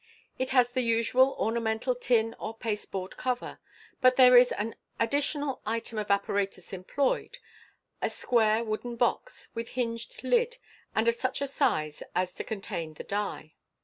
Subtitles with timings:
[0.39, 3.59] It has the usual ornamental tin or paste board cover,
[4.01, 7.37] but there is an additional item of apparatus employed,
[8.01, 10.57] a square wooden box, with hinged lid,
[10.95, 13.53] and of such a size as just to contain the die.